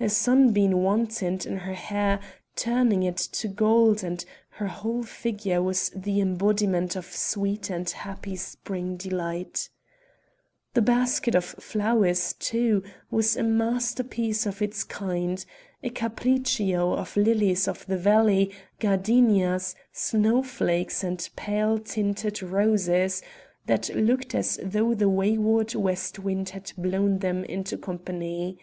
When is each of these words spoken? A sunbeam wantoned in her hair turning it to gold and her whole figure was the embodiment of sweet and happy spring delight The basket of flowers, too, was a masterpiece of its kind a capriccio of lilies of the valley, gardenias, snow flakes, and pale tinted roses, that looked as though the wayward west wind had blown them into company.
A 0.00 0.08
sunbeam 0.08 0.72
wantoned 0.72 1.46
in 1.46 1.58
her 1.58 1.72
hair 1.74 2.18
turning 2.56 3.04
it 3.04 3.16
to 3.16 3.46
gold 3.46 4.02
and 4.02 4.24
her 4.58 4.66
whole 4.66 5.04
figure 5.04 5.62
was 5.62 5.90
the 5.94 6.20
embodiment 6.20 6.96
of 6.96 7.04
sweet 7.04 7.70
and 7.70 7.88
happy 7.88 8.34
spring 8.34 8.96
delight 8.96 9.70
The 10.74 10.82
basket 10.82 11.36
of 11.36 11.44
flowers, 11.44 12.32
too, 12.32 12.82
was 13.12 13.36
a 13.36 13.44
masterpiece 13.44 14.46
of 14.46 14.60
its 14.60 14.82
kind 14.82 15.44
a 15.80 15.90
capriccio 15.90 16.94
of 16.94 17.16
lilies 17.16 17.68
of 17.68 17.86
the 17.86 17.98
valley, 17.98 18.50
gardenias, 18.80 19.76
snow 19.92 20.42
flakes, 20.42 21.04
and 21.04 21.30
pale 21.36 21.78
tinted 21.78 22.42
roses, 22.42 23.22
that 23.66 23.94
looked 23.94 24.34
as 24.34 24.58
though 24.60 24.92
the 24.94 25.08
wayward 25.08 25.72
west 25.76 26.18
wind 26.18 26.48
had 26.48 26.72
blown 26.76 27.20
them 27.20 27.44
into 27.44 27.76
company. 27.78 28.58